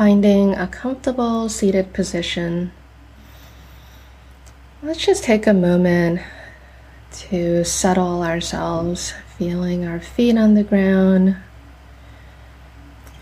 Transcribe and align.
finding 0.00 0.54
a 0.54 0.66
comfortable 0.66 1.46
seated 1.46 1.92
position. 1.92 2.72
Let's 4.82 5.04
just 5.04 5.24
take 5.24 5.46
a 5.46 5.52
moment 5.52 6.22
to 7.28 7.66
settle 7.66 8.22
ourselves, 8.22 9.12
feeling 9.36 9.84
our 9.84 10.00
feet 10.00 10.38
on 10.38 10.54
the 10.54 10.64
ground, 10.64 11.36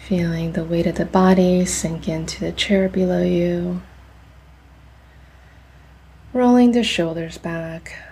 feeling 0.06 0.52
the 0.52 0.62
weight 0.62 0.86
of 0.86 0.94
the 0.94 1.04
body 1.04 1.64
sink 1.64 2.08
into 2.08 2.38
the 2.38 2.52
chair 2.52 2.88
below 2.88 3.24
you, 3.24 3.82
rolling 6.32 6.70
the 6.70 6.84
shoulders 6.84 7.38
back. 7.38 8.07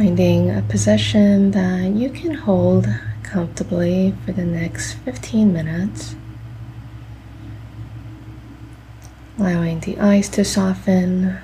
Finding 0.00 0.50
a 0.50 0.62
position 0.62 1.50
that 1.50 1.90
you 1.90 2.08
can 2.08 2.32
hold 2.32 2.88
comfortably 3.22 4.14
for 4.24 4.32
the 4.32 4.46
next 4.46 4.94
15 4.94 5.52
minutes. 5.52 6.14
Allowing 9.38 9.80
the 9.80 9.98
eyes 9.98 10.30
to 10.30 10.42
soften. 10.42 11.36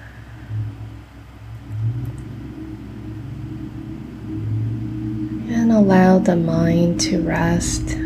And 5.50 5.70
allow 5.70 6.18
the 6.18 6.36
mind 6.36 6.98
to 7.02 7.20
rest. 7.20 8.05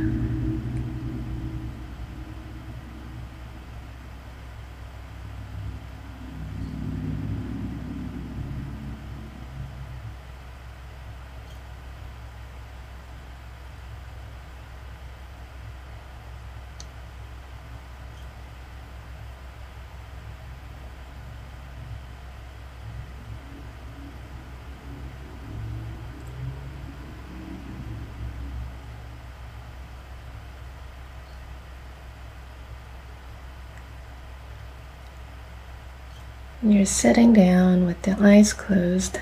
You're 36.63 36.85
sitting 36.85 37.33
down 37.33 37.87
with 37.87 38.03
the 38.03 38.19
eyes 38.21 38.53
closed. 38.53 39.19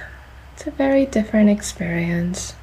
It's 0.55 0.67
a 0.67 0.73
very 0.73 1.07
different 1.07 1.51
experience. 1.51 2.57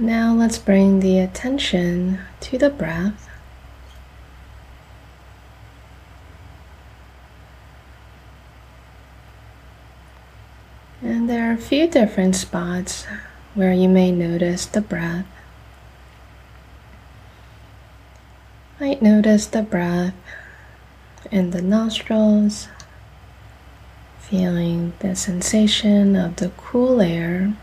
Now 0.00 0.32
let's 0.32 0.56
bring 0.56 1.00
the 1.00 1.18
attention 1.18 2.20
to 2.40 2.56
the 2.56 2.70
breath. 2.70 3.28
And 11.02 11.28
there 11.28 11.50
are 11.50 11.52
a 11.52 11.58
few 11.58 11.86
different 11.86 12.34
spots 12.34 13.04
where 13.52 13.74
you 13.74 13.90
may 13.90 14.10
notice 14.10 14.64
the 14.64 14.80
breath. 14.80 15.26
Might 18.80 19.02
notice 19.02 19.44
the 19.44 19.60
breath 19.60 20.14
in 21.30 21.50
the 21.50 21.60
nostrils, 21.60 22.68
feeling 24.18 24.94
the 25.00 25.14
sensation 25.14 26.16
of 26.16 26.36
the 26.36 26.52
cool 26.56 27.02
air 27.02 27.54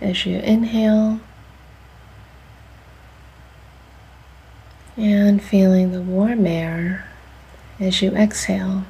as 0.00 0.26
you 0.26 0.38
inhale 0.38 1.20
and 4.96 5.42
feeling 5.42 5.92
the 5.92 6.00
warm 6.00 6.46
air 6.46 7.08
as 7.80 8.00
you 8.00 8.10
exhale. 8.12 8.84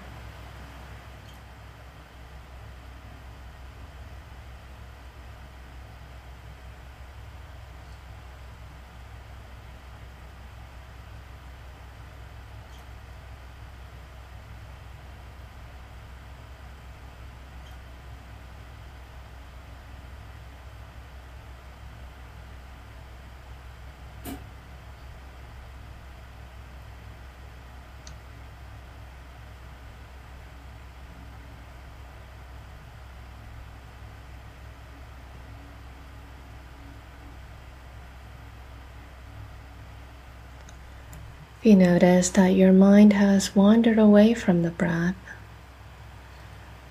You 41.65 41.75
notice 41.75 42.29
that 42.31 42.55
your 42.55 42.73
mind 42.73 43.15
has 43.15 43.57
wandered 43.57 43.99
away 43.99 44.35
from 44.35 44.63
the 44.63 44.71
breath, 44.71 45.17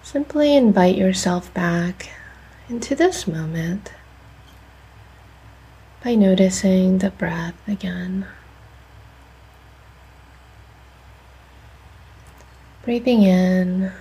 simply 0.02 0.56
invite 0.56 0.96
yourself 0.96 1.54
back 1.54 2.10
into 2.70 2.96
this 2.96 3.28
moment 3.28 3.92
by 6.04 6.16
noticing 6.16 6.98
the 6.98 7.12
breath 7.12 7.56
again. 7.68 8.26
Breathing 12.84 13.24
in 13.24 13.92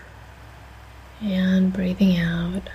and 1.21 1.72
breathing 1.72 2.19
out. 2.19 2.69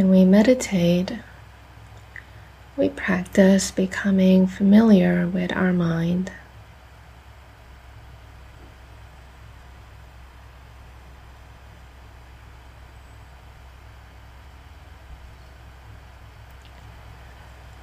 When 0.00 0.08
we 0.08 0.24
meditate, 0.24 1.12
we 2.74 2.88
practice 2.88 3.70
becoming 3.70 4.46
familiar 4.46 5.26
with 5.26 5.54
our 5.54 5.74
mind. 5.74 6.32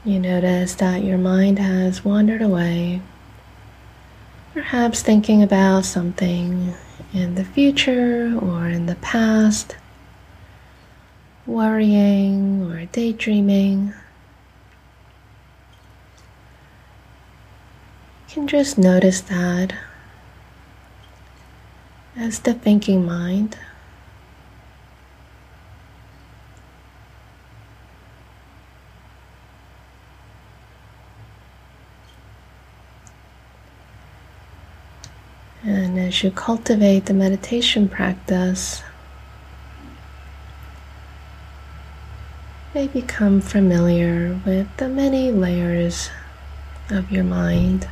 You 0.04 0.18
notice 0.18 0.74
that 0.74 1.04
your 1.04 1.20
mind 1.20 1.60
has 1.60 2.04
wandered 2.04 2.42
away, 2.42 3.02
perhaps 4.56 5.04
thinking 5.04 5.44
about 5.44 5.86
something 5.86 6.74
in 7.14 7.36
the 7.36 7.46
future 7.46 8.36
or 8.42 8.68
in 8.70 8.88
the 8.88 8.96
past 8.96 9.76
worrying 11.48 12.70
or 12.70 12.86
daydreaming. 12.88 13.94
You 18.28 18.34
can 18.34 18.48
just 18.48 18.78
notice 18.78 19.22
that 19.22 19.74
as 22.18 22.40
the 22.40 22.54
thinking 22.54 23.06
mind. 23.06 23.58
And 35.64 35.98
as 35.98 36.24
you 36.24 36.32
cultivate 36.32 37.06
the 37.06 37.14
meditation 37.14 37.90
practice, 37.90 38.84
may 42.78 42.86
become 42.86 43.42
familiar 43.42 44.40
with 44.46 44.68
the 44.78 44.88
many 44.88 45.32
layers 45.32 46.12
of 46.92 47.12
your 47.12 47.24
mind. 47.24 47.88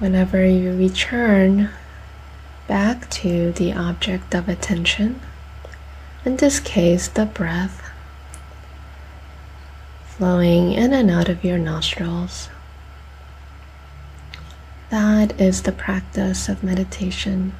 Whenever 0.00 0.42
you 0.42 0.74
return 0.78 1.68
back 2.66 3.10
to 3.10 3.52
the 3.52 3.74
object 3.74 4.34
of 4.34 4.48
attention, 4.48 5.20
in 6.24 6.38
this 6.38 6.58
case, 6.58 7.06
the 7.06 7.26
breath 7.26 7.90
flowing 10.06 10.72
in 10.72 10.94
and 10.94 11.10
out 11.10 11.28
of 11.28 11.44
your 11.44 11.58
nostrils, 11.58 12.48
that 14.88 15.38
is 15.38 15.62
the 15.62 15.72
practice 15.72 16.48
of 16.48 16.64
meditation. 16.64 17.52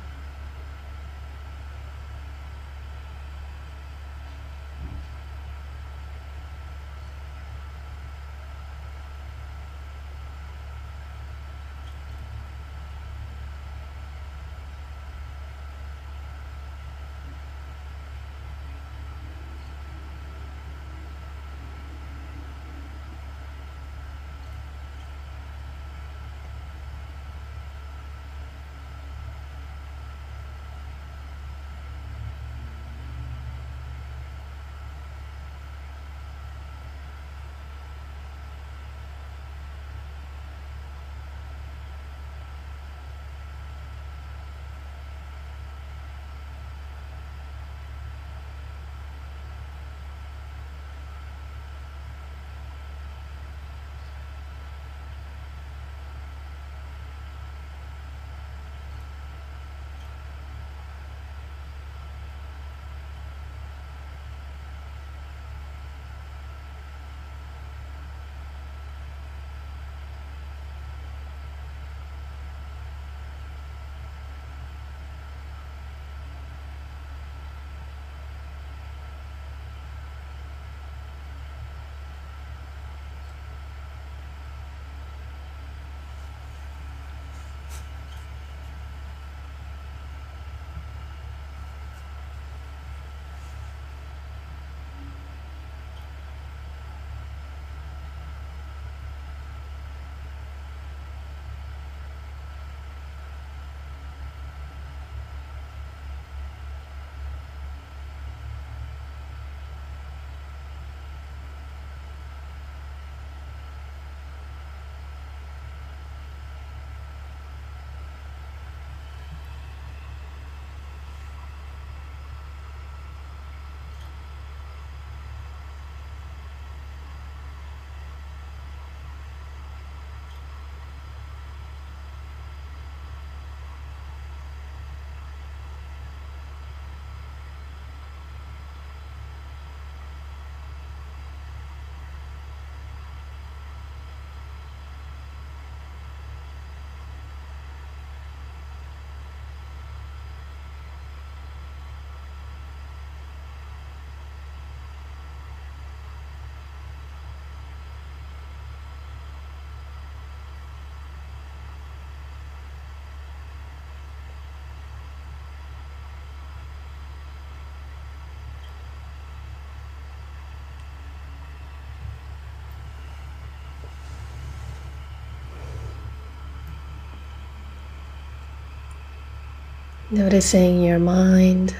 Noticing 180.12 180.82
your 180.82 180.98
mind. 180.98 181.76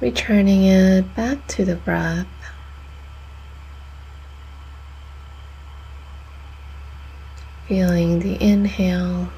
Returning 0.00 0.62
it 0.62 1.14
back 1.16 1.44
to 1.48 1.64
the 1.64 1.74
breath. 1.74 2.28
Feeling 7.66 8.20
the 8.20 8.40
inhale 8.40 9.28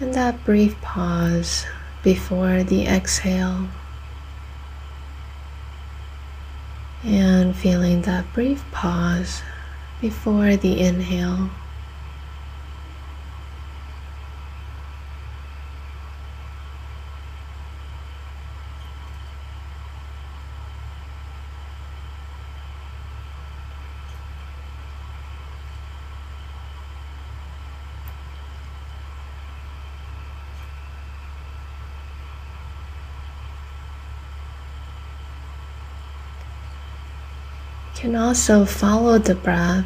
and 0.00 0.12
that 0.12 0.44
brief 0.44 0.80
pause 0.80 1.66
before 2.02 2.64
the 2.64 2.86
exhale. 2.86 3.68
And 7.04 7.54
feeling 7.54 8.02
that 8.02 8.32
brief 8.32 8.64
pause 8.72 9.42
before 10.00 10.56
the 10.56 10.80
inhale. 10.80 11.48
Can 38.06 38.14
also 38.14 38.64
follow 38.64 39.18
the 39.18 39.34
breath 39.34 39.84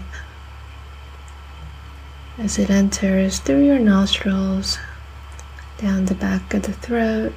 as 2.37 2.59
it 2.59 2.69
enters 2.69 3.39
through 3.39 3.65
your 3.65 3.79
nostrils, 3.79 4.79
down 5.79 6.05
the 6.05 6.15
back 6.15 6.53
of 6.53 6.65
the 6.65 6.73
throat, 6.75 7.33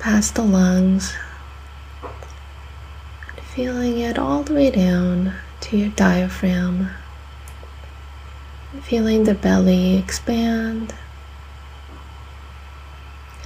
past 0.00 0.34
the 0.34 0.42
lungs, 0.42 1.14
feeling 3.54 4.00
it 4.00 4.18
all 4.18 4.42
the 4.42 4.54
way 4.54 4.72
down 4.72 5.32
to 5.60 5.76
your 5.76 5.90
diaphragm, 5.90 6.90
feeling 8.82 9.22
the 9.22 9.34
belly 9.34 9.96
expand 9.96 10.92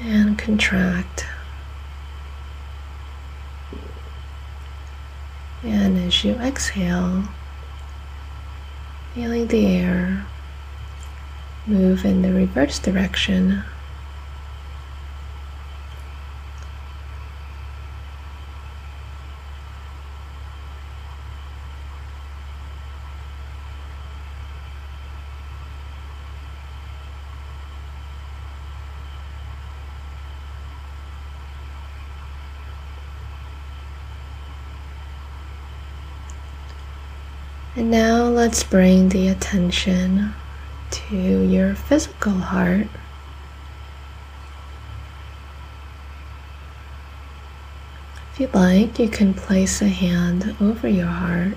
and 0.00 0.38
contract. 0.38 1.26
And 5.64 5.96
as 6.12 6.24
you 6.24 6.34
exhale, 6.34 7.24
feeling 9.14 9.46
the 9.46 9.64
air 9.66 10.26
move 11.66 12.04
in 12.04 12.20
the 12.20 12.30
reverse 12.30 12.78
direction 12.78 13.64
And 37.74 37.90
now 37.90 38.28
let's 38.42 38.64
bring 38.64 39.08
the 39.10 39.28
attention 39.28 40.34
to 40.90 41.14
your 41.14 41.76
physical 41.76 42.32
heart. 42.32 42.88
If 48.32 48.40
you'd 48.40 48.52
like, 48.52 48.98
you 48.98 49.08
can 49.08 49.32
place 49.32 49.80
a 49.80 49.86
hand 49.86 50.56
over 50.60 50.88
your 50.88 51.06
heart. 51.06 51.56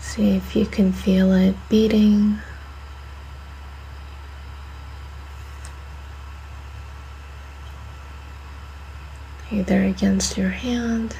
See 0.00 0.30
if 0.30 0.56
you 0.56 0.66
can 0.66 0.92
feel 0.92 1.30
it 1.32 1.54
beating. 1.68 2.40
Either 9.50 9.82
against 9.84 10.36
your 10.36 10.50
hand, 10.50 11.16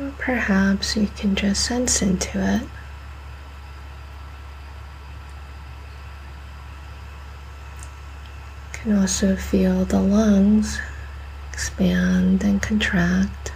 or 0.00 0.12
perhaps 0.18 0.96
you 0.96 1.08
can 1.16 1.34
just 1.34 1.64
sense 1.64 2.02
into 2.02 2.38
it. 2.38 2.62
You 8.72 8.72
can 8.72 8.98
also 8.98 9.36
feel 9.36 9.84
the 9.84 10.00
lungs 10.00 10.80
expand 11.52 12.44
and 12.44 12.60
contract. 12.60 13.52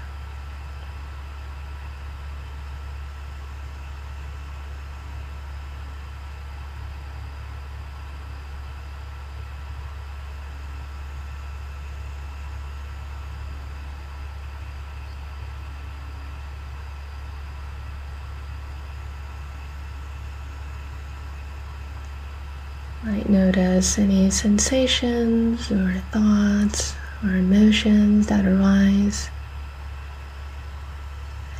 Might 23.02 23.30
notice 23.30 23.98
any 23.98 24.30
sensations 24.30 25.70
or 25.72 26.02
thoughts 26.12 26.94
or 27.24 27.30
emotions 27.30 28.26
that 28.26 28.44
arise 28.44 29.30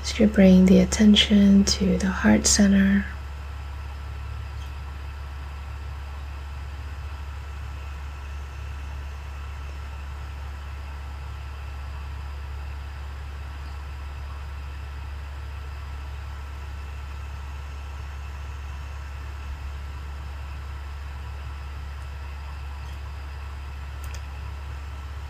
as 0.02 0.20
you 0.20 0.26
bring 0.26 0.66
the 0.66 0.80
attention 0.80 1.64
to 1.64 1.96
the 1.96 2.08
heart 2.08 2.46
center. 2.46 3.06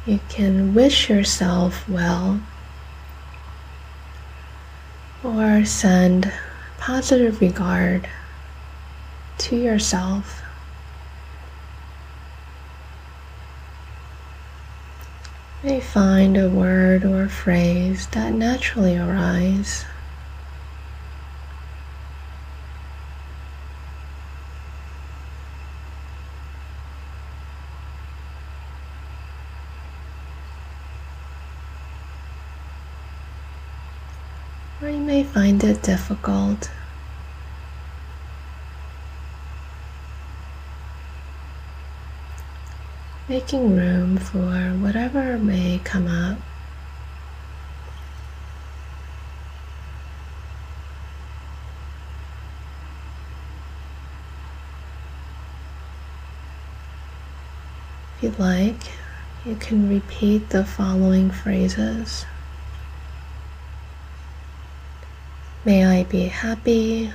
You 0.06 0.18
can 0.30 0.74
wish 0.74 1.10
yourself 1.10 1.86
well 1.86 2.40
or 5.22 5.64
send 5.66 6.32
positive 6.78 7.40
regard 7.42 8.08
to 9.38 9.56
yourself. 9.56 10.42
You 15.62 15.70
may 15.70 15.80
find 15.80 16.38
a 16.38 16.48
word 16.48 17.04
or 17.04 17.28
phrase 17.28 18.06
that 18.12 18.32
naturally 18.32 18.96
arise. 18.96 19.84
Or 34.82 34.88
you 34.88 34.98
may 34.98 35.22
find 35.22 35.62
it 35.62 35.82
difficult. 35.82 36.70
Making 43.28 43.76
room 43.76 44.16
for 44.16 44.70
whatever 44.80 45.38
may 45.38 45.80
come 45.84 46.08
up. 46.08 46.38
If 58.16 58.24
you'd 58.24 58.38
like, 58.38 58.76
you 59.44 59.56
can 59.56 59.88
repeat 59.88 60.50
the 60.50 60.64
following 60.64 61.30
phrases. 61.30 62.24
May 65.62 65.84
I 65.84 66.04
be 66.04 66.22
happy. 66.22 67.12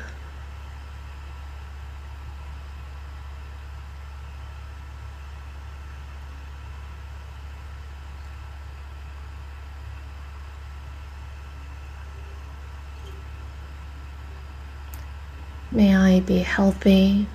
May 15.72 15.96
I 15.96 16.20
be 16.20 16.38
healthy. 16.38 17.28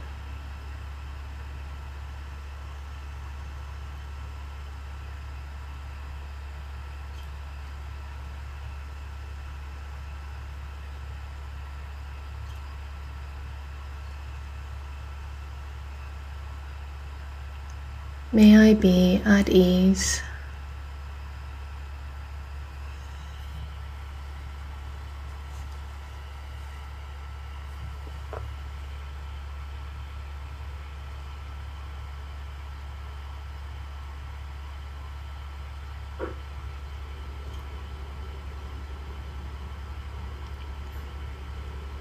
May 18.33 18.57
I 18.57 18.75
be 18.75 19.21
at 19.27 19.49
ease. 19.49 20.23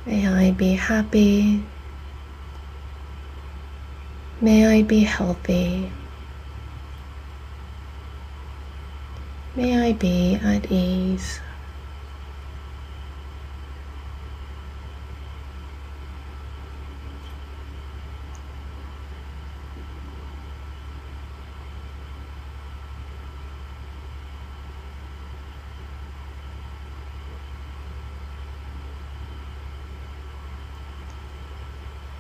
May 0.06 0.28
I 0.28 0.52
be 0.52 0.74
happy 0.74 1.64
May 4.42 4.66
I 4.68 4.84
be 4.84 5.04
healthy. 5.04 5.92
May 9.60 9.90
I 9.90 9.92
be 9.92 10.36
at 10.36 10.72
ease. 10.72 11.42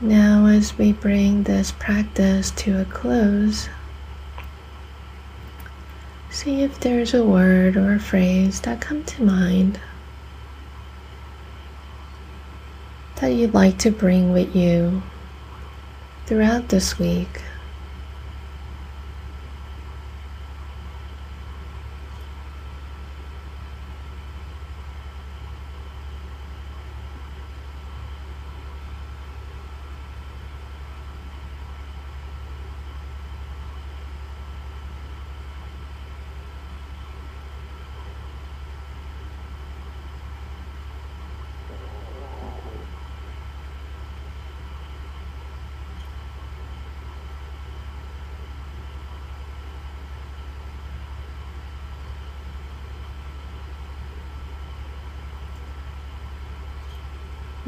Now, 0.01 0.47
as 0.47 0.77
we 0.77 0.91
bring 0.91 1.43
this 1.43 1.71
practice 1.71 2.51
to 2.51 2.81
a 2.81 2.83
close, 2.83 3.69
see 6.39 6.61
if 6.61 6.79
there's 6.79 7.13
a 7.13 7.21
word 7.21 7.75
or 7.75 7.95
a 7.95 7.99
phrase 7.99 8.61
that 8.61 8.79
come 8.79 9.03
to 9.03 9.21
mind 9.21 9.77
that 13.17 13.27
you'd 13.27 13.53
like 13.53 13.77
to 13.77 13.91
bring 13.91 14.31
with 14.31 14.55
you 14.55 15.03
throughout 16.27 16.69
this 16.69 16.97
week. 16.97 17.41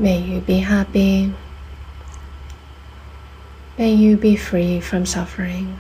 May 0.02 0.18
you 0.18 0.42
be 0.42 0.58
happy. 0.58 1.32
May 3.78 3.94
you 3.94 4.18
be 4.18 4.36
free 4.36 4.80
from 4.82 5.06
suffering. 5.06 5.80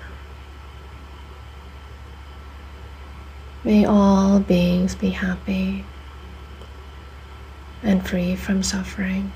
May 3.63 3.83
all 3.83 4.39
beings 4.39 4.93
be 4.93 5.09
happy 5.09 5.85
and 7.81 8.07
free 8.07 8.35
from 8.35 8.61
suffering. 8.61 9.31